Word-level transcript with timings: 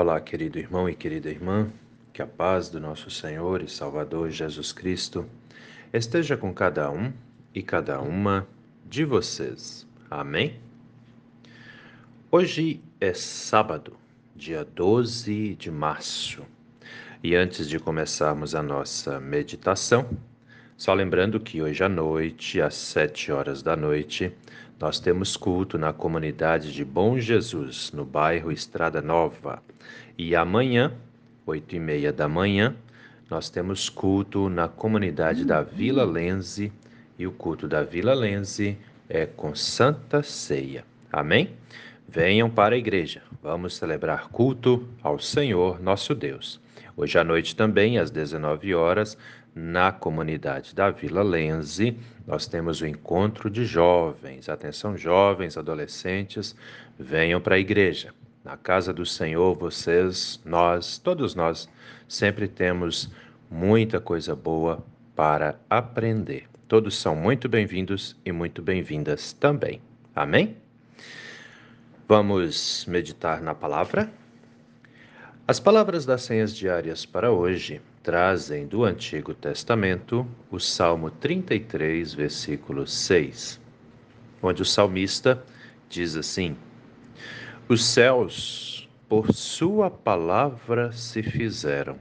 Olá, 0.00 0.20
querido 0.20 0.60
irmão 0.60 0.88
e 0.88 0.94
querida 0.94 1.28
irmã, 1.28 1.72
que 2.12 2.22
a 2.22 2.26
paz 2.26 2.68
do 2.68 2.78
nosso 2.78 3.10
Senhor 3.10 3.60
e 3.60 3.68
Salvador 3.68 4.30
Jesus 4.30 4.70
Cristo 4.70 5.26
esteja 5.92 6.36
com 6.36 6.54
cada 6.54 6.88
um 6.88 7.12
e 7.52 7.64
cada 7.64 8.00
uma 8.00 8.46
de 8.86 9.04
vocês. 9.04 9.88
Amém? 10.08 10.60
Hoje 12.30 12.80
é 13.00 13.12
sábado, 13.12 13.96
dia 14.36 14.64
12 14.64 15.56
de 15.56 15.68
março, 15.68 16.44
e 17.20 17.34
antes 17.34 17.68
de 17.68 17.80
começarmos 17.80 18.54
a 18.54 18.62
nossa 18.62 19.18
meditação, 19.18 20.08
só 20.76 20.94
lembrando 20.94 21.40
que 21.40 21.60
hoje 21.60 21.82
à 21.82 21.88
noite, 21.88 22.60
às 22.60 22.76
sete 22.76 23.32
horas 23.32 23.64
da 23.64 23.74
noite, 23.74 24.32
nós 24.80 25.00
temos 25.00 25.36
culto 25.36 25.76
na 25.76 25.92
comunidade 25.92 26.72
de 26.72 26.84
Bom 26.84 27.18
Jesus, 27.18 27.90
no 27.92 28.04
bairro 28.04 28.52
Estrada 28.52 29.02
Nova. 29.02 29.60
E 30.16 30.36
amanhã, 30.36 30.92
oito 31.44 31.74
e 31.74 31.80
meia 31.80 32.12
da 32.12 32.28
manhã, 32.28 32.76
nós 33.28 33.50
temos 33.50 33.88
culto 33.88 34.48
na 34.48 34.68
comunidade 34.68 35.44
da 35.44 35.62
Vila 35.62 36.04
Lense. 36.04 36.72
E 37.18 37.26
o 37.26 37.32
culto 37.32 37.66
da 37.66 37.82
Vila 37.82 38.14
Lense 38.14 38.78
é 39.08 39.26
com 39.26 39.52
Santa 39.52 40.22
Ceia. 40.22 40.84
Amém? 41.10 41.50
Venham 42.08 42.48
para 42.48 42.76
a 42.76 42.78
igreja. 42.78 43.20
Vamos 43.42 43.76
celebrar 43.76 44.28
culto 44.28 44.88
ao 45.02 45.18
Senhor 45.18 45.82
nosso 45.82 46.14
Deus. 46.14 46.60
Hoje 46.96 47.18
à 47.18 47.24
noite 47.24 47.56
também, 47.56 47.98
às 47.98 48.12
19 48.12 48.74
horas, 48.76 49.18
na 49.58 49.90
comunidade 49.90 50.72
da 50.72 50.88
Vila 50.88 51.22
Lense, 51.22 51.98
nós 52.24 52.46
temos 52.46 52.80
o 52.80 52.86
encontro 52.86 53.50
de 53.50 53.64
jovens. 53.64 54.48
Atenção, 54.48 54.96
jovens, 54.96 55.56
adolescentes, 55.56 56.54
venham 56.96 57.40
para 57.40 57.56
a 57.56 57.58
igreja. 57.58 58.14
Na 58.44 58.56
casa 58.56 58.92
do 58.92 59.04
Senhor, 59.04 59.56
vocês, 59.56 60.40
nós, 60.44 60.98
todos 60.98 61.34
nós, 61.34 61.68
sempre 62.06 62.46
temos 62.46 63.10
muita 63.50 64.00
coisa 64.00 64.34
boa 64.36 64.84
para 65.16 65.58
aprender. 65.68 66.44
Todos 66.68 66.96
são 66.96 67.16
muito 67.16 67.48
bem-vindos 67.48 68.16
e 68.24 68.30
muito 68.30 68.62
bem-vindas 68.62 69.32
também. 69.32 69.82
Amém? 70.14 70.56
Vamos 72.06 72.86
meditar 72.86 73.42
na 73.42 73.54
palavra? 73.56 74.08
As 75.48 75.58
palavras 75.58 76.06
das 76.06 76.22
senhas 76.22 76.54
diárias 76.54 77.04
para 77.04 77.32
hoje 77.32 77.80
trazem 78.08 78.66
do 78.66 78.84
Antigo 78.84 79.34
Testamento 79.34 80.26
o 80.50 80.58
Salmo 80.58 81.10
33, 81.10 82.14
versículo 82.14 82.86
6, 82.86 83.60
onde 84.40 84.62
o 84.62 84.64
salmista 84.64 85.44
diz 85.90 86.16
assim: 86.16 86.56
Os 87.68 87.84
céus 87.84 88.88
por 89.10 89.30
sua 89.34 89.90
palavra 89.90 90.90
se 90.90 91.22
fizeram, 91.22 91.98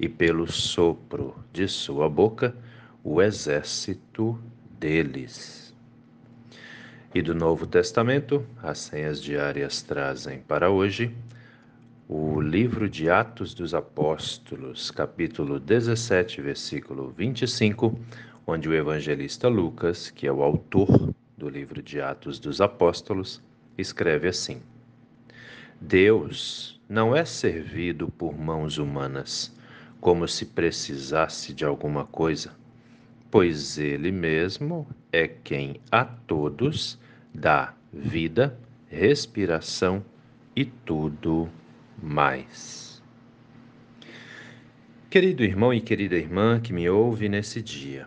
e 0.00 0.08
pelo 0.08 0.50
sopro 0.50 1.36
de 1.52 1.68
sua 1.68 2.08
boca 2.08 2.56
o 3.02 3.20
exército 3.20 4.42
deles. 4.80 5.76
E 7.14 7.20
do 7.20 7.34
Novo 7.34 7.66
Testamento, 7.66 8.46
as 8.62 8.78
senhas 8.78 9.22
diárias 9.22 9.82
trazem 9.82 10.38
para 10.38 10.70
hoje 10.70 11.14
o 12.06 12.38
livro 12.38 12.88
de 12.88 13.08
Atos 13.08 13.54
dos 13.54 13.72
Apóstolos, 13.72 14.90
capítulo 14.90 15.58
17, 15.58 16.42
versículo 16.42 17.08
25, 17.16 17.98
onde 18.46 18.68
o 18.68 18.74
evangelista 18.74 19.48
Lucas, 19.48 20.10
que 20.10 20.26
é 20.26 20.32
o 20.32 20.42
autor 20.42 21.14
do 21.36 21.48
livro 21.48 21.82
de 21.82 22.02
Atos 22.02 22.38
dos 22.38 22.60
Apóstolos, 22.60 23.42
escreve 23.78 24.28
assim: 24.28 24.60
Deus 25.80 26.78
não 26.86 27.16
é 27.16 27.24
servido 27.24 28.08
por 28.08 28.38
mãos 28.38 28.76
humanas, 28.76 29.50
como 29.98 30.28
se 30.28 30.44
precisasse 30.44 31.54
de 31.54 31.64
alguma 31.64 32.04
coisa, 32.04 32.52
pois 33.30 33.78
Ele 33.78 34.12
mesmo 34.12 34.86
é 35.10 35.26
quem 35.26 35.80
a 35.90 36.04
todos 36.04 36.98
dá 37.32 37.72
vida, 37.90 38.58
respiração 38.90 40.04
e 40.54 40.66
tudo 40.66 41.48
mais. 42.02 43.02
Querido 45.10 45.44
irmão 45.44 45.72
e 45.72 45.80
querida 45.80 46.16
irmã 46.16 46.60
que 46.60 46.72
me 46.72 46.88
ouve 46.88 47.28
nesse 47.28 47.62
dia, 47.62 48.06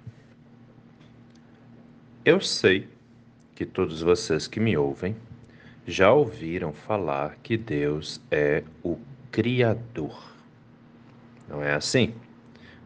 eu 2.25 2.41
sei 2.41 2.87
que 3.55 3.65
todos 3.65 4.01
vocês 4.01 4.45
que 4.45 4.59
me 4.59 4.75
ouvem 4.75 5.15
já 5.87 6.11
ouviram 6.11 6.73
falar 6.73 7.37
que 7.41 7.55
Deus 7.55 8.21
é 8.29 8.63
o 8.83 8.97
Criador. 9.31 10.35
Não 11.47 11.63
é 11.63 11.73
assim? 11.73 12.13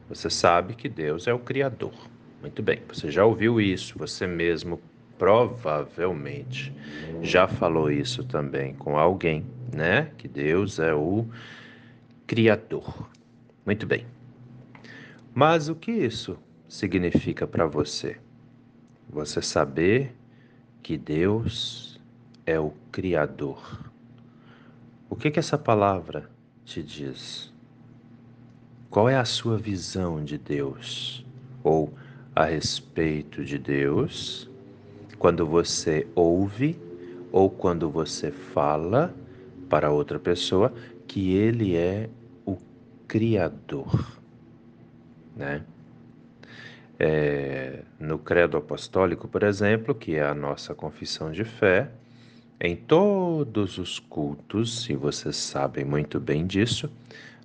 Você 0.08 0.30
sabe 0.30 0.76
que 0.76 0.88
Deus 0.88 1.26
é 1.26 1.34
o 1.34 1.40
Criador. 1.40 1.94
Muito 2.42 2.62
bem, 2.62 2.82
você 2.88 3.10
já 3.10 3.26
ouviu 3.26 3.60
isso, 3.60 3.98
você 3.98 4.28
mesmo 4.28 4.80
provavelmente 5.18 6.74
já 7.22 7.48
falou 7.48 7.92
isso 7.92 8.24
também 8.24 8.74
com 8.74 8.98
alguém 8.98 9.46
né? 9.74 10.12
Que 10.18 10.28
Deus 10.28 10.80
é 10.80 10.94
o 10.94 11.26
Criador. 12.28 13.10
Muito 13.66 13.86
bem. 13.86 14.06
Mas 15.34 15.70
o 15.70 15.76
que 15.76 15.92
isso 15.92 16.38
significa 16.68 17.48
para 17.48 17.66
você? 17.66 18.18
Você 19.10 19.42
saber 19.42 20.16
que 20.82 20.98
Deus 20.98 22.00
é 22.46 22.60
o 22.60 22.74
Criador. 22.92 23.92
O 25.10 25.16
que, 25.16 25.30
que 25.30 25.40
essa 25.40 25.58
palavra 25.58 26.30
te 26.66 26.82
diz? 26.82 27.54
Qual 28.90 29.08
é 29.08 29.16
a 29.16 29.26
sua 29.26 29.58
visão 29.58 30.24
de 30.24 30.38
Deus 30.38 31.26
ou 31.64 31.94
a 32.36 32.46
respeito 32.46 33.44
de 33.44 33.58
Deus 33.58 34.50
quando 35.20 35.46
você 35.46 36.08
ouve 36.16 36.80
ou 37.32 37.50
quando 37.50 37.90
você 37.90 38.32
fala 38.32 39.14
para 39.72 39.90
outra 39.90 40.20
pessoa 40.20 40.74
que 41.08 41.34
ele 41.34 41.78
é 41.78 42.10
o 42.46 42.58
Criador, 43.08 44.20
né? 45.34 45.64
É, 47.00 47.80
no 47.98 48.20
Credo 48.20 48.58
Apostólico, 48.58 49.30
por 49.30 49.44
exemplo, 49.44 49.96
que 49.96 50.18
é 50.18 50.24
a 50.24 50.36
nossa 50.36 50.76
confissão 50.76 51.32
de 51.32 51.46
fé, 51.46 51.90
em 52.60 52.76
todos 52.76 53.78
os 53.78 53.98
cultos, 53.98 54.90
e 54.90 54.94
vocês 54.94 55.38
sabem 55.38 55.86
muito 55.86 56.20
bem 56.20 56.46
disso, 56.46 56.92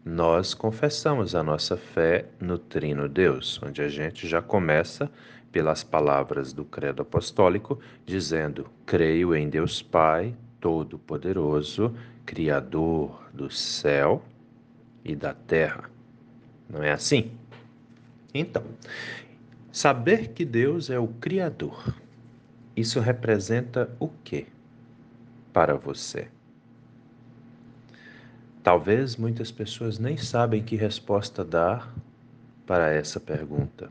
nós 0.04 0.52
confessamos 0.52 1.34
a 1.34 1.44
nossa 1.44 1.76
fé 1.76 2.26
no 2.40 2.58
Trino 2.58 3.08
Deus, 3.08 3.60
onde 3.64 3.80
a 3.80 3.88
gente 3.88 4.26
já 4.26 4.42
começa 4.42 5.08
pelas 5.52 5.84
palavras 5.84 6.52
do 6.52 6.64
Credo 6.64 7.02
Apostólico, 7.02 7.78
dizendo: 8.04 8.66
Creio 8.84 9.34
em 9.34 9.48
Deus 9.48 9.80
Pai, 9.80 10.34
Todo-Poderoso, 10.66 11.94
Criador 12.24 13.30
do 13.32 13.48
céu 13.48 14.20
e 15.04 15.14
da 15.14 15.32
terra. 15.32 15.88
Não 16.68 16.82
é 16.82 16.90
assim? 16.90 17.30
Então, 18.34 18.64
saber 19.70 20.30
que 20.30 20.44
Deus 20.44 20.90
é 20.90 20.98
o 20.98 21.06
Criador, 21.06 21.94
isso 22.74 22.98
representa 22.98 23.88
o 24.00 24.08
que 24.08 24.48
para 25.52 25.76
você? 25.76 26.26
Talvez 28.60 29.16
muitas 29.16 29.52
pessoas 29.52 30.00
nem 30.00 30.16
sabem 30.16 30.64
que 30.64 30.74
resposta 30.74 31.44
dar 31.44 31.94
para 32.66 32.90
essa 32.90 33.20
pergunta. 33.20 33.88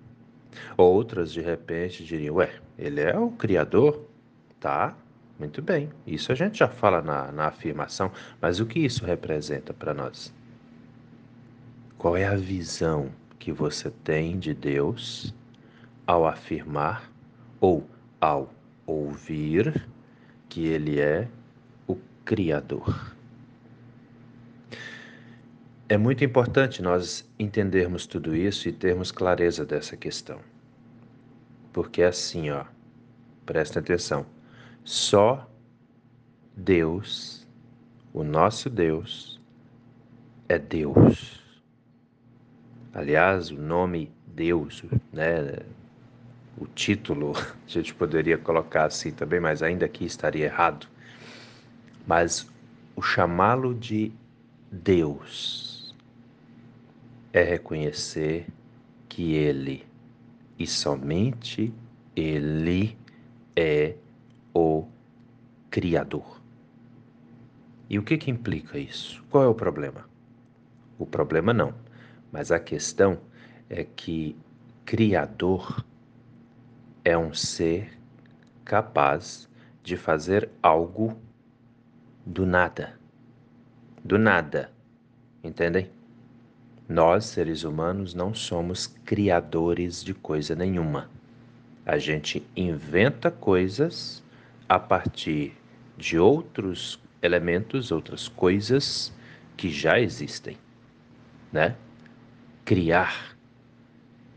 Outras, 0.76 1.32
de 1.32 1.40
repente, 1.40 2.04
diriam: 2.04 2.36
Ué, 2.36 2.54
ele 2.78 3.00
é 3.00 3.18
o 3.18 3.32
Criador? 3.32 4.06
Tá, 4.60 4.98
muito 5.38 5.62
bem, 5.62 5.92
isso 6.08 6.32
a 6.32 6.36
gente 6.36 6.60
já 6.60 6.68
fala 6.68 7.02
na, 7.02 7.32
na 7.32 7.48
afirmação, 7.48 8.12
mas 8.42 8.60
o 8.60 8.66
que 8.66 8.80
isso 8.80 9.06
representa 9.06 9.74
para 9.74 9.94
nós? 9.94 10.34
Qual 11.98 12.16
é 12.16 12.26
a 12.26 12.36
visão 12.36 13.12
que 13.38 13.52
você 13.52 13.92
tem 13.92 14.40
de 14.40 14.54
Deus 14.54 15.34
ao 16.08 16.26
afirmar 16.26 17.12
ou 17.60 17.86
ao 18.22 18.50
ouvir 18.86 19.88
que 20.48 20.68
Ele 20.68 21.02
é 21.02 21.28
o 21.86 21.98
Criador? 22.24 23.14
É 25.90 25.98
muito 25.98 26.24
importante 26.24 26.82
nós 26.82 27.30
entendermos 27.38 28.08
tudo 28.08 28.36
isso 28.36 28.70
e 28.70 28.72
termos 28.72 29.12
clareza 29.12 29.66
dessa 29.66 29.98
questão. 29.98 30.40
Porque 31.74 32.02
é 32.02 32.08
assim, 32.08 32.50
ó, 32.50 32.64
presta 33.46 33.80
atenção 33.80 34.26
só 34.86 35.50
Deus, 36.56 37.46
o 38.14 38.24
nosso 38.24 38.70
Deus, 38.70 39.42
é 40.48 40.60
Deus. 40.60 41.42
Aliás, 42.94 43.50
o 43.50 43.58
nome 43.58 44.12
Deus, 44.28 44.84
né? 45.12 45.60
O 46.56 46.68
título 46.68 47.34
a 47.66 47.68
gente 47.68 47.94
poderia 47.96 48.38
colocar 48.38 48.86
assim 48.86 49.12
também, 49.12 49.40
mas 49.40 49.64
ainda 49.64 49.86
aqui 49.86 50.06
estaria 50.06 50.46
errado. 50.46 50.88
Mas 52.06 52.48
o 52.96 53.02
chamá-lo 53.02 53.74
de 53.74 54.14
Deus 54.72 55.96
é 57.34 57.42
reconhecer 57.42 58.46
que 59.10 59.34
Ele 59.34 59.84
e 60.60 60.68
somente 60.68 61.74
Ele 62.16 62.96
é 63.56 63.96
o 64.56 64.88
Criador. 65.70 66.42
E 67.90 68.00
o 68.00 68.04
que, 68.04 68.18
que 68.18 68.32
implica 68.32 68.80
isso? 68.80 69.22
Qual 69.30 69.44
é 69.44 69.48
o 69.48 69.54
problema? 69.54 70.10
O 70.98 71.06
problema 71.06 71.54
não, 71.54 71.74
mas 72.32 72.52
a 72.52 72.60
questão 72.60 73.20
é 73.70 73.84
que 73.84 74.36
Criador 74.86 75.86
é 77.04 77.18
um 77.18 77.34
ser 77.34 78.00
capaz 78.64 79.50
de 79.84 79.98
fazer 79.98 80.50
algo 80.64 81.18
do 82.26 82.46
nada. 82.46 82.98
Do 84.04 84.18
nada. 84.18 84.72
Entendem? 85.44 85.90
Nós, 86.88 87.26
seres 87.26 87.64
humanos, 87.64 88.14
não 88.14 88.34
somos 88.34 88.88
criadores 88.88 90.04
de 90.04 90.14
coisa 90.14 90.56
nenhuma. 90.56 91.10
A 91.86 91.98
gente 91.98 92.46
inventa 92.56 93.30
coisas 93.30 94.24
a 94.68 94.80
partir 94.80 95.54
de 95.98 96.18
outros 96.18 97.00
elementos, 97.22 97.92
outras 97.92 98.28
coisas 98.28 99.14
que 99.56 99.70
já 99.70 100.00
existem, 100.00 100.58
né? 101.52 101.76
Criar 102.64 103.36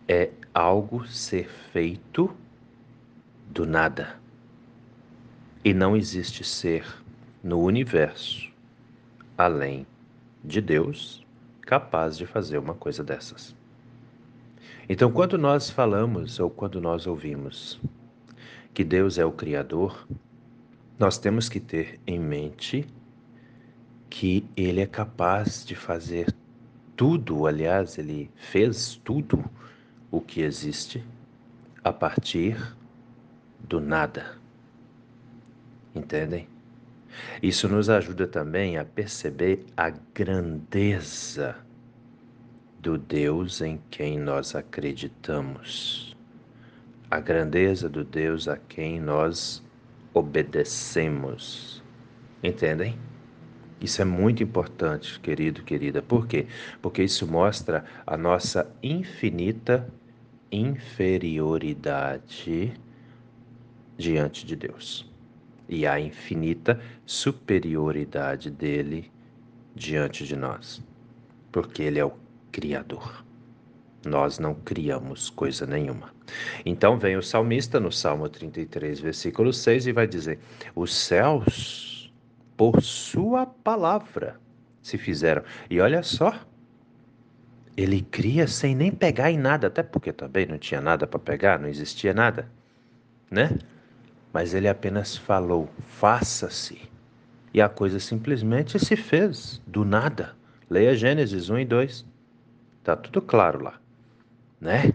é 0.06 0.30
algo 0.54 1.06
ser 1.06 1.48
feito 1.72 2.34
do 3.50 3.66
nada. 3.66 4.18
E 5.64 5.74
não 5.74 5.96
existe 5.96 6.44
ser 6.44 6.84
no 7.42 7.60
universo 7.60 8.50
além 9.36 9.86
de 10.44 10.60
Deus 10.60 11.24
capaz 11.62 12.16
de 12.16 12.26
fazer 12.26 12.58
uma 12.58 12.74
coisa 12.74 13.04
dessas. 13.04 13.54
Então, 14.88 15.12
quando 15.12 15.36
nós 15.36 15.68
falamos 15.68 16.40
ou 16.40 16.48
quando 16.48 16.80
nós 16.80 17.06
ouvimos 17.06 17.78
que 18.78 18.84
Deus 18.84 19.18
é 19.18 19.24
o 19.24 19.32
Criador, 19.32 20.06
nós 21.00 21.18
temos 21.18 21.48
que 21.48 21.58
ter 21.58 21.98
em 22.06 22.16
mente 22.16 22.86
que 24.08 24.48
Ele 24.56 24.80
é 24.80 24.86
capaz 24.86 25.66
de 25.66 25.74
fazer 25.74 26.32
tudo, 26.94 27.48
aliás, 27.48 27.98
Ele 27.98 28.30
fez 28.36 28.94
tudo 29.02 29.44
o 30.12 30.20
que 30.20 30.42
existe 30.42 31.04
a 31.82 31.92
partir 31.92 32.56
do 33.58 33.80
nada. 33.80 34.36
Entendem? 35.92 36.46
Isso 37.42 37.68
nos 37.68 37.90
ajuda 37.90 38.28
também 38.28 38.78
a 38.78 38.84
perceber 38.84 39.66
a 39.76 39.90
grandeza 39.90 41.56
do 42.78 42.96
Deus 42.96 43.60
em 43.60 43.80
quem 43.90 44.16
nós 44.16 44.54
acreditamos, 44.54 46.07
a 47.10 47.20
grandeza 47.20 47.88
do 47.88 48.04
Deus 48.04 48.48
a 48.48 48.56
quem 48.56 49.00
nós 49.00 49.62
obedecemos. 50.12 51.82
Entendem? 52.42 52.98
Isso 53.80 54.02
é 54.02 54.04
muito 54.04 54.42
importante, 54.42 55.18
querido, 55.20 55.62
querida. 55.62 56.02
Por 56.02 56.26
quê? 56.26 56.46
Porque 56.82 57.02
isso 57.02 57.26
mostra 57.26 57.84
a 58.06 58.16
nossa 58.16 58.70
infinita 58.82 59.88
inferioridade 60.50 62.72
diante 63.96 64.46
de 64.46 64.56
Deus 64.56 65.08
e 65.68 65.86
a 65.86 66.00
infinita 66.00 66.80
superioridade 67.04 68.50
dele 68.50 69.12
diante 69.74 70.26
de 70.26 70.34
nós, 70.34 70.82
porque 71.52 71.82
ele 71.82 71.98
é 71.98 72.04
o 72.04 72.14
Criador. 72.50 73.22
Nós 74.06 74.38
não 74.38 74.54
criamos 74.54 75.28
coisa 75.28 75.66
nenhuma. 75.66 76.17
Então 76.64 76.98
vem 76.98 77.16
o 77.16 77.22
salmista 77.22 77.80
no 77.80 77.90
Salmo 77.90 78.28
33, 78.28 79.00
versículo 79.00 79.52
6 79.52 79.86
e 79.86 79.92
vai 79.92 80.06
dizer: 80.06 80.38
Os 80.74 80.94
céus, 80.94 82.12
por 82.56 82.82
sua 82.82 83.46
palavra, 83.46 84.38
se 84.82 84.98
fizeram. 84.98 85.42
E 85.70 85.80
olha 85.80 86.02
só, 86.02 86.34
ele 87.76 88.02
cria 88.02 88.46
sem 88.48 88.74
nem 88.74 88.90
pegar 88.90 89.30
em 89.30 89.38
nada, 89.38 89.68
até 89.68 89.82
porque 89.82 90.12
também 90.12 90.46
não 90.46 90.58
tinha 90.58 90.80
nada 90.80 91.06
para 91.06 91.18
pegar, 91.18 91.58
não 91.58 91.68
existia 91.68 92.12
nada, 92.12 92.50
né? 93.30 93.56
Mas 94.32 94.54
ele 94.54 94.68
apenas 94.68 95.16
falou: 95.16 95.68
faça-se. 95.86 96.88
E 97.52 97.62
a 97.62 97.68
coisa 97.68 97.98
simplesmente 97.98 98.78
se 98.78 98.94
fez, 98.94 99.62
do 99.66 99.84
nada. 99.84 100.36
Leia 100.68 100.94
Gênesis 100.94 101.48
1 101.48 101.60
e 101.60 101.64
2. 101.64 102.06
Tá 102.84 102.94
tudo 102.94 103.22
claro 103.22 103.62
lá, 103.64 103.80
né? 104.60 104.92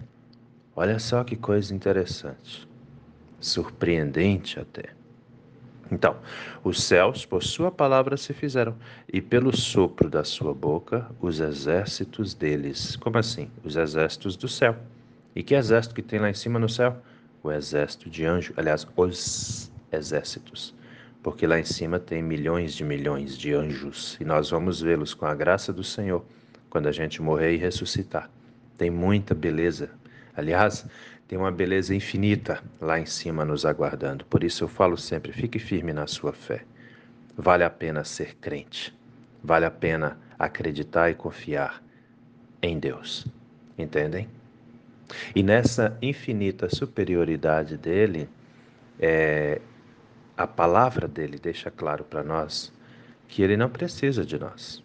Olha 0.76 1.00
só 1.00 1.24
que 1.24 1.36
coisa 1.36 1.74
interessante. 1.74 2.68
Surpreendente 3.40 4.60
até. 4.60 4.90
Então, 5.92 6.18
os 6.64 6.82
céus, 6.82 7.26
por 7.26 7.44
sua 7.44 7.72
palavra, 7.72 8.18
se 8.18 8.34
fizeram, 8.34 8.76
e 9.12 9.22
pelo 9.22 9.56
sopro 9.56 10.10
da 10.10 10.24
sua 10.24 10.54
boca, 10.54 11.10
os 11.22 11.40
exércitos 11.40 12.34
deles. 12.34 12.96
Como 12.96 13.18
assim? 13.18 13.50
Os 13.64 13.76
exércitos 13.76 14.36
do 14.36 14.48
céu. 14.48 14.76
E 15.36 15.44
que 15.44 15.54
exército 15.54 15.94
que 15.94 16.02
tem 16.02 16.20
lá 16.20 16.30
em 16.30 16.34
cima 16.34 16.58
no 16.58 16.70
céu? 16.70 17.02
o 17.44 17.52
exército 17.52 18.10
de 18.10 18.26
anjos, 18.26 18.58
aliás, 18.58 18.88
os 18.96 19.72
exércitos, 19.92 20.74
porque 21.22 21.46
lá 21.46 21.60
em 21.60 21.66
cima 21.66 22.00
tem 22.00 22.24
milhões 22.24 22.74
de 22.74 22.86
milhões 22.86 23.38
de 23.38 23.54
anjos 23.54 24.18
e 24.20 24.24
nós 24.24 24.50
vamos 24.50 24.82
vê-los 24.82 25.14
com 25.14 25.26
a 25.26 25.36
graça 25.36 25.74
do 25.74 25.84
Senhor 25.84 26.24
quando 26.70 26.88
a 26.88 26.92
gente 26.92 27.22
morrer 27.22 27.54
e 27.54 27.58
ressuscitar. 27.58 28.30
Tem 28.78 28.90
muita 28.90 29.36
beleza. 29.36 29.92
Aliás, 30.36 30.86
tem 31.28 31.38
uma 31.38 31.52
beleza 31.52 31.96
infinita 31.96 32.62
lá 32.80 33.00
em 33.00 33.06
cima 33.06 33.46
nos 33.46 33.66
aguardando. 33.66 34.26
Por 34.26 34.44
isso 34.44 34.64
eu 34.64 34.68
falo 34.68 34.98
sempre: 34.98 35.32
fique 35.32 35.60
firme 35.60 35.94
na 35.94 36.08
sua 36.08 36.34
fé. 36.34 36.64
Vale 37.38 37.64
a 37.64 37.70
pena 37.70 38.04
ser 38.04 38.36
crente. 38.36 38.94
Vale 39.44 39.66
a 39.66 39.72
pena 39.72 40.18
acreditar 40.38 41.10
e 41.10 41.16
confiar 41.16 41.84
em 42.62 42.80
Deus. 42.80 43.28
Entendem? 43.78 44.28
E 45.36 45.44
nessa 45.44 45.98
infinita 46.02 46.70
superioridade 46.70 47.78
dele, 47.78 48.30
é, 49.00 49.62
a 50.38 50.48
palavra 50.48 51.08
dele 51.08 51.38
deixa 51.38 51.70
claro 51.70 52.04
para 52.04 52.24
nós 52.24 52.72
que 53.28 53.42
ele 53.42 53.58
não 53.58 53.70
precisa 53.70 54.26
de 54.26 54.40
nós. 54.40 54.84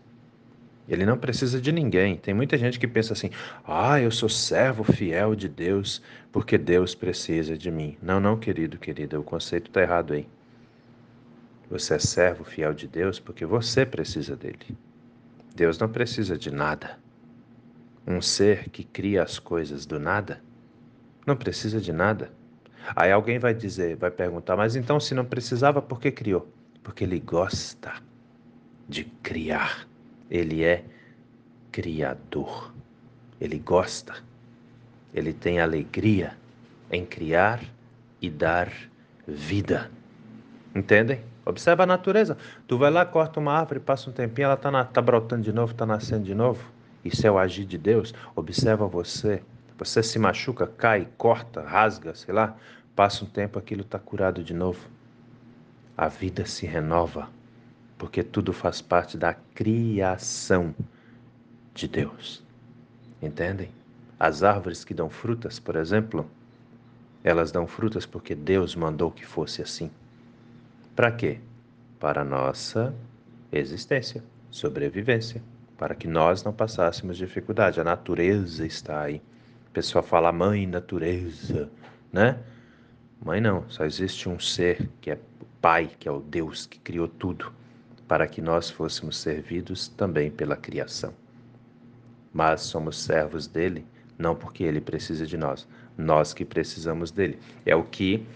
Ele 0.88 1.04
não 1.04 1.18
precisa 1.18 1.61
de 1.61 1.71
ninguém. 1.71 2.16
Tem 2.16 2.33
muita 2.33 2.57
gente 2.57 2.78
que 2.78 2.88
pensa 2.88 3.12
assim: 3.12 3.30
ah, 3.64 4.00
eu 4.00 4.11
sou 4.11 4.28
servo 4.28 4.83
fiel 4.83 5.35
de 5.35 5.49
Deus 5.49 6.02
porque 6.33 6.57
Deus 6.57 6.95
precisa 6.95 7.57
de 7.59 7.71
mim. 7.71 7.97
Não, 8.02 8.18
não, 8.18 8.38
querido, 8.38 8.78
querida, 8.78 9.21
o 9.21 9.25
conceito 9.25 9.68
está 9.68 9.83
errado 9.83 10.14
aí. 10.14 10.26
Você 11.71 11.95
é 11.95 11.99
servo 11.99 12.45
fiel 12.45 12.73
de 12.73 12.88
Deus 12.88 13.21
porque 13.21 13.45
você 13.45 13.85
precisa 13.85 14.35
dele. 14.35 14.76
Deus 15.54 15.78
não 15.78 15.88
precisa 15.88 16.38
de 16.38 16.50
nada. 16.50 16.99
Um 18.07 18.23
ser 18.23 18.71
que 18.71 18.85
cria 18.85 19.23
as 19.23 19.38
coisas 19.38 19.85
do 19.85 20.00
nada 20.00 20.40
não 21.28 21.37
precisa 21.37 21.80
de 21.80 21.92
nada. 21.92 22.33
Aí 22.97 23.12
alguém 23.12 23.38
vai 23.38 23.52
dizer, 23.52 23.97
vai 23.97 24.11
perguntar, 24.11 24.57
mas 24.57 24.75
então 24.75 24.99
se 24.99 25.14
não 25.14 25.25
precisava, 25.25 25.83
por 25.83 26.00
que 26.00 26.11
criou? 26.11 26.50
Porque 26.83 27.04
ele 27.04 27.21
gosta 27.21 27.92
de 28.88 29.04
criar. 29.23 29.88
Ele 30.30 30.64
é 30.64 30.85
criador. 31.73 32.73
Ele 33.40 33.58
gosta. 33.58 34.14
Ele 35.14 35.32
tem 35.32 35.61
alegria 35.61 36.37
em 36.90 37.04
criar 37.04 37.62
e 38.20 38.28
dar 38.28 38.70
vida. 39.26 39.90
Entendem? 40.75 41.20
Observa 41.44 41.85
a 41.85 41.87
natureza. 41.87 42.37
Tu 42.66 42.76
vai 42.76 42.90
lá, 42.90 43.06
corta 43.06 43.40
uma 43.40 43.52
árvore, 43.52 43.80
passa 43.80 44.11
um 44.11 44.12
tempinho, 44.12 44.47
ela 44.47 44.54
está 44.54 44.85
tá 44.85 45.00
brotando 45.00 45.42
de 45.42 45.52
novo, 45.52 45.73
está 45.73 45.87
nascendo 45.87 46.25
de 46.25 46.35
novo. 46.35 46.62
Isso 47.04 47.26
é 47.26 47.30
o 47.30 47.38
agir 47.38 47.64
de 47.64 47.78
Deus. 47.78 48.12
Observa 48.37 48.87
você. 48.87 49.42
Você 49.78 50.02
se 50.02 50.18
machuca, 50.18 50.66
cai, 50.66 51.08
corta, 51.16 51.62
rasga, 51.62 52.14
sei 52.14 52.35
lá. 52.35 52.56
Passa 52.94 53.25
um 53.25 53.28
tempo, 53.28 53.58
aquilo 53.58 53.82
está 53.82 53.99
curado 53.99 54.42
de 54.42 54.52
novo. 54.52 54.88
A 55.97 56.08
vida 56.08 56.44
se 56.44 56.66
renova, 56.66 57.30
porque 57.99 58.23
tudo 58.23 58.52
faz 58.52 58.81
parte 58.81 59.19
da 59.19 59.35
criação 59.35 60.75
de 61.75 61.87
Deus. 61.87 62.43
Entendem? 63.21 63.71
As 64.19 64.43
árvores 64.43 64.85
que 64.85 64.95
dão 64.95 65.11
frutas, 65.11 65.59
por 65.59 65.76
exemplo, 65.76 66.28
elas 67.23 67.52
dão 67.52 67.67
frutas 67.67 68.07
porque 68.07 68.35
Deus 68.35 68.75
mandou 68.75 69.11
que 69.11 69.26
fosse 69.26 69.61
assim. 69.61 69.90
Para 70.97 71.12
quê? 71.12 71.38
Para 72.00 72.25
nossa 72.25 72.95
existência, 73.52 74.23
sobrevivência 74.50 75.43
para 75.78 75.95
que 75.95 76.09
nós 76.09 76.43
não 76.43 76.52
passássemos 76.52 77.17
dificuldade. 77.17 77.81
A 77.81 77.85
natureza 77.85 78.67
está 78.67 79.02
aí. 79.02 79.23
A 79.71 79.71
pessoa 79.73 80.02
fala 80.02 80.33
mãe 80.33 80.67
natureza, 80.67 81.71
né? 82.12 82.37
Mãe 83.25 83.40
não, 83.40 83.64
só 83.71 83.85
existe 83.85 84.28
um 84.28 84.40
ser 84.40 84.90
que 85.00 85.12
é 85.12 85.19
Pai, 85.61 85.90
que 85.99 86.09
é 86.09 86.12
o 86.12 86.21
Deus 86.21 86.67
que 86.67 86.78
criou 86.78 87.09
tudo. 87.09 87.52
Para 88.09 88.27
que 88.27 88.41
nós 88.41 88.71
fôssemos 88.71 89.19
servidos 89.19 89.87
também 89.87 90.31
pela 90.31 90.57
criação. 90.57 91.12
Mas 92.33 92.62
somos 92.62 92.99
servos 92.99 93.47
dele, 93.47 93.87
não 94.19 94.35
porque 94.35 94.65
ele 94.65 94.81
precisa 94.81 95.27
de 95.27 95.37
nós, 95.37 95.69
nós 95.97 96.33
que 96.33 96.45
precisamos 96.45 97.11
dele. 97.11 97.38
É 97.67 97.77
o 97.77 97.85
que 97.85 98.27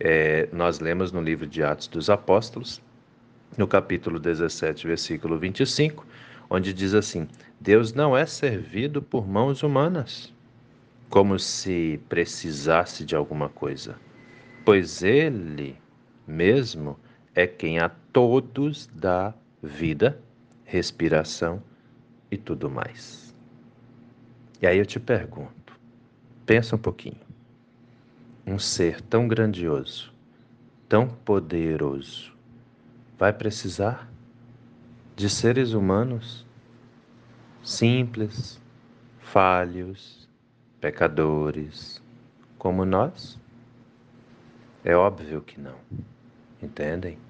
é, 0.00 0.48
nós 0.50 0.80
lemos 0.80 1.12
no 1.12 1.20
livro 1.20 1.46
de 1.46 1.62
Atos 1.62 1.88
dos 1.88 2.08
Apóstolos, 2.08 2.80
no 3.56 3.68
capítulo 3.68 4.18
17, 4.18 4.86
versículo 4.86 5.38
25, 5.38 6.06
onde 6.48 6.72
diz 6.72 6.94
assim: 6.94 7.28
Deus 7.60 7.92
não 7.92 8.16
é 8.16 8.24
servido 8.24 9.02
por 9.02 9.28
mãos 9.28 9.62
humanas, 9.62 10.32
como 11.10 11.38
se 11.38 12.00
precisasse 12.08 13.04
de 13.04 13.14
alguma 13.14 13.48
coisa, 13.50 13.96
pois 14.64 15.02
Ele 15.02 15.76
mesmo 16.26 16.98
é 17.38 17.46
quem 17.46 17.78
a 17.78 17.88
todos 17.88 18.88
dá 18.92 19.32
vida, 19.62 20.20
respiração 20.64 21.62
e 22.32 22.36
tudo 22.36 22.68
mais. 22.68 23.32
E 24.60 24.66
aí 24.66 24.76
eu 24.76 24.84
te 24.84 24.98
pergunto, 24.98 25.78
pensa 26.44 26.74
um 26.74 26.80
pouquinho. 26.80 27.20
Um 28.44 28.58
ser 28.58 29.00
tão 29.02 29.28
grandioso, 29.28 30.12
tão 30.88 31.06
poderoso, 31.06 32.36
vai 33.16 33.32
precisar 33.32 34.10
de 35.14 35.30
seres 35.30 35.74
humanos 35.74 36.44
simples, 37.62 38.60
falhos, 39.20 40.28
pecadores, 40.80 42.02
como 42.58 42.84
nós? 42.84 43.38
É 44.82 44.96
óbvio 44.96 45.40
que 45.40 45.60
não. 45.60 45.78
Entendem? 46.60 47.27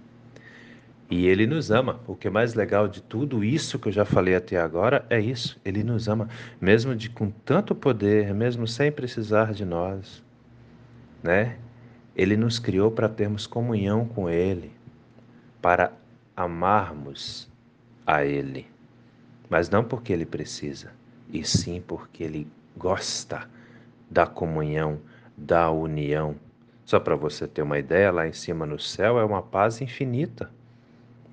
E 1.10 1.26
ele 1.26 1.46
nos 1.46 1.70
ama. 1.70 2.00
O 2.06 2.14
que 2.14 2.28
é 2.28 2.30
mais 2.30 2.54
legal 2.54 2.86
de 2.86 3.02
tudo 3.02 3.42
isso 3.42 3.78
que 3.78 3.88
eu 3.88 3.92
já 3.92 4.04
falei 4.04 4.34
até 4.34 4.58
agora 4.58 5.06
é 5.08 5.18
isso. 5.18 5.58
Ele 5.64 5.82
nos 5.82 6.06
ama, 6.06 6.28
mesmo 6.60 6.94
de 6.94 7.08
com 7.08 7.30
tanto 7.30 7.74
poder, 7.74 8.34
mesmo 8.34 8.66
sem 8.66 8.92
precisar 8.92 9.52
de 9.52 9.64
nós, 9.64 10.22
né? 11.22 11.56
Ele 12.14 12.36
nos 12.36 12.58
criou 12.58 12.90
para 12.90 13.08
termos 13.08 13.46
comunhão 13.46 14.04
com 14.04 14.28
ele, 14.28 14.72
para 15.62 15.92
amarmos 16.36 17.48
a 18.06 18.24
ele. 18.24 18.66
Mas 19.48 19.70
não 19.70 19.82
porque 19.82 20.12
ele 20.12 20.26
precisa, 20.26 20.92
e 21.32 21.42
sim 21.44 21.82
porque 21.86 22.22
ele 22.22 22.46
gosta 22.76 23.48
da 24.10 24.26
comunhão, 24.26 25.00
da 25.36 25.70
união. 25.70 26.36
Só 26.84 26.98
para 27.00 27.16
você 27.16 27.46
ter 27.46 27.62
uma 27.62 27.78
ideia, 27.78 28.10
lá 28.10 28.26
em 28.26 28.32
cima 28.32 28.66
no 28.66 28.78
céu 28.78 29.18
é 29.18 29.24
uma 29.24 29.42
paz 29.42 29.80
infinita. 29.80 30.50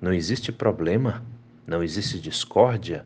Não 0.06 0.12
existe 0.12 0.52
problema, 0.52 1.20
não 1.66 1.82
existe 1.82 2.20
discórdia, 2.20 3.04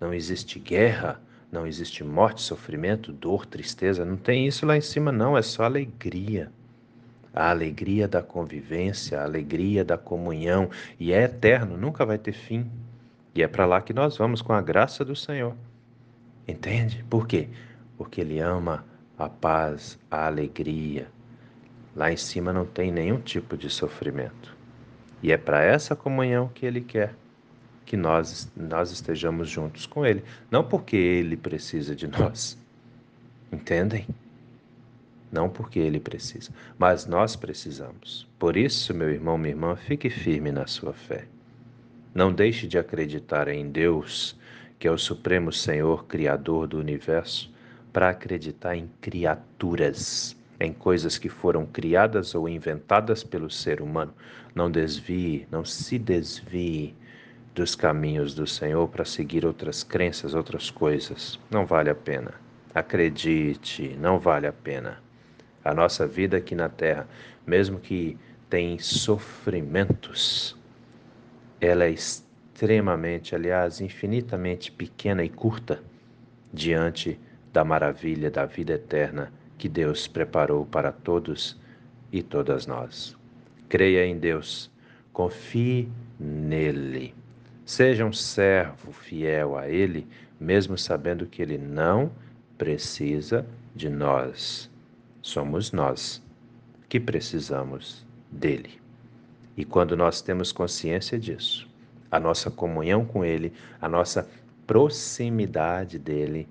não 0.00 0.12
existe 0.12 0.58
guerra, 0.58 1.22
não 1.52 1.64
existe 1.64 2.02
morte, 2.02 2.42
sofrimento, 2.42 3.12
dor, 3.12 3.46
tristeza. 3.46 4.04
Não 4.04 4.16
tem 4.16 4.48
isso 4.48 4.66
lá 4.66 4.76
em 4.76 4.80
cima, 4.80 5.12
não, 5.12 5.38
é 5.38 5.42
só 5.42 5.62
alegria. 5.62 6.50
A 7.32 7.50
alegria 7.50 8.08
da 8.08 8.20
convivência, 8.20 9.20
a 9.20 9.22
alegria 9.22 9.84
da 9.84 9.96
comunhão, 9.96 10.68
e 10.98 11.12
é 11.12 11.22
eterno, 11.22 11.76
nunca 11.76 12.04
vai 12.04 12.18
ter 12.18 12.32
fim. 12.32 12.68
E 13.32 13.44
é 13.44 13.46
para 13.46 13.64
lá 13.64 13.80
que 13.80 13.92
nós 13.92 14.16
vamos 14.16 14.42
com 14.42 14.52
a 14.52 14.60
graça 14.60 15.04
do 15.04 15.14
Senhor. 15.14 15.54
Entende? 16.48 17.04
Por 17.08 17.28
quê? 17.28 17.48
Porque 17.96 18.22
Ele 18.22 18.40
ama 18.40 18.84
a 19.16 19.28
paz, 19.28 20.00
a 20.10 20.26
alegria. 20.26 21.06
Lá 21.94 22.10
em 22.10 22.16
cima 22.16 22.52
não 22.52 22.66
tem 22.66 22.90
nenhum 22.90 23.20
tipo 23.20 23.56
de 23.56 23.70
sofrimento. 23.70 24.58
E 25.22 25.32
é 25.32 25.36
para 25.36 25.62
essa 25.62 25.94
comunhão 25.94 26.48
que 26.48 26.64
Ele 26.64 26.80
quer 26.80 27.14
que 27.90 27.96
nós, 27.96 28.48
nós 28.56 28.92
estejamos 28.92 29.50
juntos 29.50 29.84
com 29.84 30.06
Ele. 30.06 30.22
Não 30.48 30.62
porque 30.62 30.96
Ele 30.96 31.36
precisa 31.36 31.92
de 31.92 32.06
nós. 32.06 32.56
Entendem? 33.50 34.06
Não 35.32 35.48
porque 35.48 35.80
Ele 35.80 35.98
precisa, 35.98 36.52
mas 36.78 37.04
nós 37.04 37.34
precisamos. 37.34 38.28
Por 38.38 38.56
isso, 38.56 38.94
meu 38.94 39.10
irmão, 39.10 39.36
minha 39.36 39.50
irmã, 39.50 39.74
fique 39.74 40.08
firme 40.08 40.52
na 40.52 40.68
sua 40.68 40.92
fé. 40.92 41.26
Não 42.14 42.32
deixe 42.32 42.68
de 42.68 42.78
acreditar 42.78 43.48
em 43.48 43.68
Deus, 43.68 44.38
que 44.78 44.86
é 44.86 44.90
o 44.92 44.96
Supremo 44.96 45.52
Senhor, 45.52 46.04
Criador 46.04 46.68
do 46.68 46.78
universo, 46.78 47.52
para 47.92 48.10
acreditar 48.10 48.76
em 48.76 48.88
criaturas, 49.00 50.36
em 50.60 50.74
coisas 50.74 51.16
que 51.16 51.30
foram 51.30 51.64
criadas 51.64 52.34
ou 52.34 52.46
inventadas 52.46 53.24
pelo 53.24 53.50
ser 53.50 53.80
humano. 53.80 54.12
Não 54.54 54.70
desvie, 54.70 55.48
não 55.50 55.64
se 55.64 55.98
desvie 55.98 56.94
dos 57.54 57.74
caminhos 57.74 58.34
do 58.34 58.46
Senhor 58.46 58.86
para 58.88 59.06
seguir 59.06 59.46
outras 59.46 59.82
crenças, 59.82 60.34
outras 60.34 60.70
coisas. 60.70 61.40
Não 61.50 61.64
vale 61.64 61.88
a 61.88 61.94
pena. 61.94 62.34
Acredite, 62.74 63.96
não 63.98 64.18
vale 64.18 64.46
a 64.46 64.52
pena. 64.52 65.02
A 65.64 65.72
nossa 65.72 66.06
vida 66.06 66.36
aqui 66.36 66.54
na 66.54 66.68
terra, 66.68 67.08
mesmo 67.46 67.80
que 67.80 68.18
tem 68.50 68.78
sofrimentos, 68.78 70.56
ela 71.60 71.84
é 71.84 71.90
extremamente, 71.90 73.34
aliás, 73.34 73.80
infinitamente 73.80 74.70
pequena 74.70 75.24
e 75.24 75.28
curta 75.28 75.82
diante 76.52 77.18
da 77.52 77.64
maravilha 77.64 78.30
da 78.30 78.44
vida 78.44 78.74
eterna 78.74 79.32
que 79.60 79.68
Deus 79.68 80.08
preparou 80.08 80.64
para 80.64 80.90
todos 80.90 81.54
e 82.10 82.22
todas 82.22 82.66
nós. 82.66 83.14
Creia 83.68 84.06
em 84.06 84.18
Deus, 84.18 84.70
confie 85.12 85.86
nele. 86.18 87.14
Seja 87.62 88.06
um 88.06 88.12
servo 88.12 88.90
fiel 88.90 89.58
a 89.58 89.68
Ele, 89.68 90.06
mesmo 90.40 90.78
sabendo 90.78 91.26
que 91.26 91.42
Ele 91.42 91.58
não 91.58 92.10
precisa 92.56 93.44
de 93.76 93.90
nós. 93.90 94.70
Somos 95.20 95.72
nós 95.72 96.22
que 96.88 96.98
precisamos 96.98 98.02
dele. 98.32 98.80
E 99.58 99.62
quando 99.62 99.94
nós 99.94 100.22
temos 100.22 100.52
consciência 100.52 101.18
disso, 101.18 101.68
a 102.10 102.18
nossa 102.18 102.50
comunhão 102.50 103.04
com 103.04 103.22
Ele, 103.22 103.52
a 103.78 103.90
nossa 103.90 104.26
proximidade 104.66 105.98
dele 105.98 106.48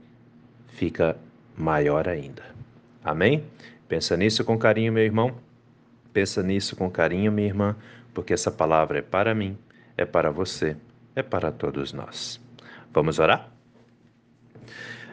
fica 0.68 1.18
maior 1.58 2.08
ainda. 2.08 2.59
Amém? 3.04 3.44
Pensa 3.88 4.16
nisso 4.16 4.44
com 4.44 4.58
carinho, 4.58 4.94
meu 4.94 5.04
irmão. 5.04 5.36
Pensa 6.12 6.44
nisso 6.44 6.76
com 6.76 6.90
carinho, 6.90 7.32
minha 7.32 7.48
irmã, 7.48 7.76
porque 8.14 8.34
essa 8.34 8.52
palavra 8.52 9.00
é 9.00 9.02
para 9.02 9.34
mim, 9.34 9.58
é 9.96 10.06
para 10.06 10.32
você, 10.32 10.76
é 11.16 11.22
para 11.22 11.52
todos 11.52 11.94
nós. 11.94 12.42
Vamos 12.92 13.20
orar? 13.20 13.52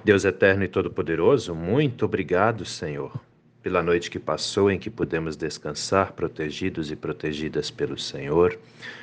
Deus 0.04 0.24
eterno 0.24 0.64
e 0.64 0.68
todo-poderoso, 0.68 1.54
muito 1.54 2.04
obrigado, 2.04 2.64
Senhor, 2.64 3.12
pela 3.60 3.82
noite 3.82 4.10
que 4.10 4.18
passou 4.18 4.70
em 4.70 4.78
que 4.78 4.88
pudemos 4.88 5.36
descansar 5.36 6.12
protegidos 6.12 6.92
e 6.92 6.96
protegidas 6.96 7.70
pelo 7.70 7.98
Senhor. 7.98 8.58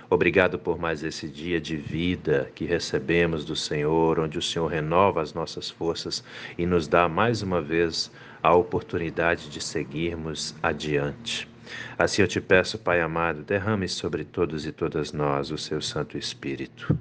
Obrigado 0.10 0.58
por 0.58 0.80
mais 0.80 1.04
esse 1.04 1.28
dia 1.28 1.60
de 1.60 1.76
vida 1.76 2.50
que 2.56 2.66
recebemos 2.66 3.44
do 3.44 3.56
Senhor, 3.56 4.18
onde 4.20 4.38
o 4.38 4.42
Senhor 4.42 4.68
renova 4.68 5.22
as 5.22 5.34
nossas 5.34 5.70
forças 5.70 6.24
e 6.58 6.66
nos 6.66 6.88
dá 6.88 7.10
mais 7.10 7.42
uma 7.42 7.62
vez 7.62 8.10
a 8.44 8.54
oportunidade 8.54 9.50
de 9.50 9.60
seguirmos 9.64 10.54
adiante. 10.62 11.50
Assim 11.98 12.22
eu 12.22 12.28
te 12.28 12.40
peço, 12.40 12.78
Pai 12.78 13.02
amado, 13.02 13.42
derrame 13.42 13.88
sobre 13.88 14.24
todos 14.24 14.66
e 14.68 14.72
todas 14.72 15.12
nós 15.12 15.50
o 15.50 15.58
seu 15.58 15.82
Santo 15.82 16.18
Espírito. 16.18 16.96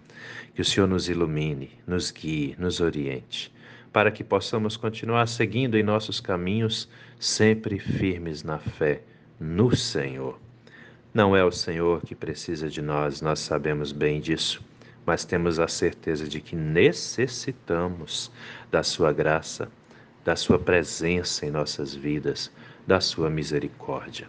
Que 0.55 0.63
o 0.63 0.65
Senhor 0.65 0.87
nos 0.87 1.09
ilumine, 1.09 1.73
nos 1.87 2.11
guie, 2.11 2.55
nos 2.59 2.81
oriente 2.81 3.53
para 3.93 4.11
que 4.11 4.25
possamos 4.25 4.77
continuar 4.77 5.29
seguindo 5.29 5.77
em 5.77 5.83
nossos 5.83 6.19
caminhos, 6.19 6.89
sempre 7.21 7.79
firmes 7.79 8.43
na 8.43 8.59
fé 8.59 9.03
no 9.39 9.77
Senhor. 9.77 10.41
Não 11.13 11.37
é 11.37 11.45
o 11.45 11.53
Senhor 11.53 12.01
que 12.01 12.15
precisa 12.15 12.71
de 12.71 12.81
nós, 12.81 13.21
nós 13.21 13.41
sabemos 13.41 13.93
bem 13.93 14.19
disso, 14.19 14.65
mas 15.05 15.27
temos 15.27 15.59
a 15.61 15.69
certeza 15.69 16.27
de 16.27 16.41
que 16.41 16.57
necessitamos 16.57 18.33
da 18.71 18.83
Sua 18.83 19.13
graça, 19.13 19.71
da 20.25 20.37
Sua 20.37 20.59
presença 20.59 21.47
em 21.47 21.51
nossas 21.51 21.95
vidas, 21.95 22.51
da 22.87 23.01
Sua 23.01 23.31
misericórdia. 23.31 24.29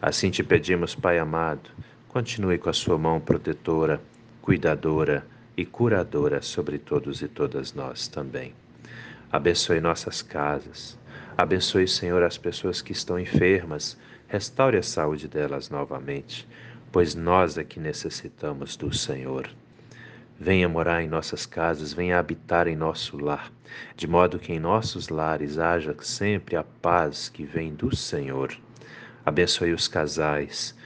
Assim 0.00 0.30
te 0.30 0.42
pedimos, 0.42 0.94
Pai 0.94 1.18
amado, 1.18 1.70
continue 2.08 2.58
com 2.58 2.70
a 2.70 2.72
Sua 2.72 2.98
mão 2.98 3.20
protetora, 3.20 4.00
cuidadora 4.40 5.26
e 5.56 5.64
curadora 5.64 6.42
sobre 6.42 6.78
todos 6.78 7.22
e 7.22 7.28
todas 7.28 7.72
nós 7.72 8.08
também. 8.08 8.54
Abençoe 9.30 9.80
nossas 9.80 10.22
casas. 10.22 10.98
Abençoe, 11.36 11.88
Senhor, 11.88 12.22
as 12.22 12.38
pessoas 12.38 12.80
que 12.80 12.92
estão 12.92 13.18
enfermas. 13.18 13.98
Restaure 14.28 14.76
a 14.76 14.82
saúde 14.82 15.28
delas 15.28 15.70
novamente, 15.70 16.46
pois 16.92 17.14
nós 17.14 17.58
é 17.58 17.64
que 17.64 17.80
necessitamos 17.80 18.76
do 18.76 18.94
Senhor. 18.94 19.48
Venha 20.38 20.68
morar 20.68 21.02
em 21.02 21.08
nossas 21.08 21.46
casas, 21.46 21.92
venha 21.92 22.18
habitar 22.18 22.66
em 22.66 22.74
nosso 22.74 23.16
lar, 23.16 23.52
de 23.96 24.06
modo 24.06 24.38
que 24.38 24.52
em 24.52 24.58
nossos 24.58 25.08
lares 25.08 25.58
haja 25.58 25.94
sempre 26.00 26.56
a 26.56 26.64
paz 26.64 27.28
que 27.28 27.44
vem 27.44 27.72
do 27.74 27.94
Senhor. 27.94 28.56
Abençoe 29.24 29.72
os 29.72 29.86
casais, 29.86 30.76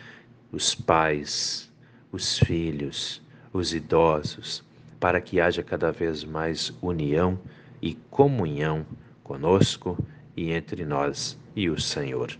os 0.52 0.74
pais, 0.74 1.70
os 2.12 2.38
filhos, 2.38 3.22
os 3.52 3.72
idosos, 3.72 4.62
para 5.00 5.20
que 5.20 5.40
haja 5.40 5.62
cada 5.62 5.90
vez 5.90 6.24
mais 6.24 6.72
união 6.82 7.38
e 7.80 7.94
comunhão 8.10 8.84
conosco 9.24 9.96
e 10.36 10.52
entre 10.52 10.84
nós 10.84 11.38
e 11.56 11.70
o 11.70 11.80
Senhor. 11.80 12.36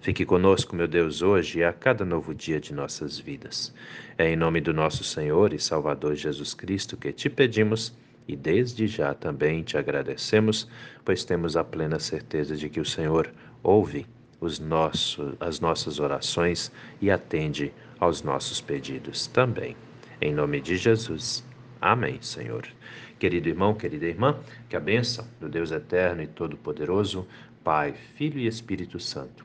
Fique 0.00 0.24
conosco, 0.24 0.76
meu 0.76 0.86
Deus, 0.86 1.22
hoje 1.22 1.58
e 1.58 1.64
a 1.64 1.72
cada 1.72 2.04
novo 2.04 2.32
dia 2.32 2.60
de 2.60 2.72
nossas 2.72 3.18
vidas. 3.18 3.74
É 4.16 4.28
em 4.28 4.36
nome 4.36 4.60
do 4.60 4.72
nosso 4.72 5.02
Senhor 5.02 5.52
e 5.52 5.58
Salvador 5.58 6.14
Jesus 6.14 6.54
Cristo 6.54 6.96
que 6.96 7.12
te 7.12 7.28
pedimos 7.28 7.92
e 8.26 8.36
desde 8.36 8.86
já 8.86 9.12
também 9.12 9.62
te 9.64 9.76
agradecemos, 9.76 10.68
pois 11.04 11.24
temos 11.24 11.56
a 11.56 11.64
plena 11.64 11.98
certeza 11.98 12.56
de 12.56 12.68
que 12.68 12.80
o 12.80 12.84
Senhor 12.84 13.32
ouve 13.62 14.06
os 14.40 14.60
nossos, 14.60 15.34
as 15.40 15.58
nossas 15.58 15.98
orações 15.98 16.70
e 17.00 17.10
atende 17.10 17.72
aos 17.98 18.22
nossos 18.22 18.60
pedidos 18.60 19.26
também. 19.26 19.76
Em 20.20 20.32
nome 20.32 20.60
de 20.60 20.76
Jesus. 20.76 21.44
Amém, 21.80 22.18
Senhor. 22.20 22.68
Querido 23.18 23.48
irmão, 23.48 23.74
querida 23.74 24.06
irmã, 24.06 24.38
que 24.68 24.76
a 24.76 24.80
bênção 24.80 25.26
do 25.40 25.48
Deus 25.48 25.72
eterno 25.72 26.22
e 26.22 26.26
todo-poderoso, 26.28 27.26
Pai, 27.64 27.94
Filho 28.14 28.38
e 28.38 28.46
Espírito 28.46 29.00
Santo, 29.00 29.44